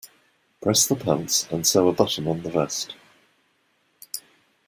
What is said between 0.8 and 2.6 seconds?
the pants and sew a button on the